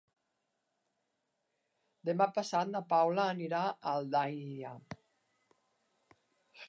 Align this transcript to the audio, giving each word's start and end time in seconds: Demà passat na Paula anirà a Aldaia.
Demà 2.09 2.27
passat 2.39 2.71
na 2.71 2.81
Paula 2.95 3.27
anirà 3.37 3.61
a 3.69 3.77
Aldaia. 3.95 4.73